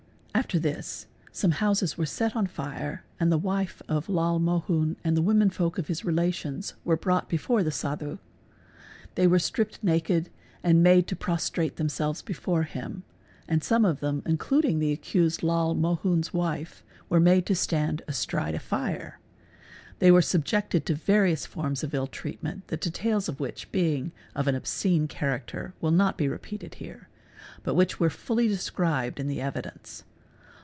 [0.33, 4.95] After this some houses were set on fire ~ and the wife of Lal Mohun
[5.03, 8.17] and the women folk of his relations were brought before the Sadhu.
[9.15, 10.29] They were stripped naked
[10.63, 13.03] and made to pros trate themselves before him,
[13.47, 18.55] and some of them, including the accused Lal Mohun's wife, were made to stand astride
[18.55, 19.19] a fire.
[19.99, 24.47] They were subjected to various forms of ill treatment, the details of which being of
[24.47, 27.09] an obscene character are not repeated here,
[27.63, 30.03] but which were fully described in the evidence.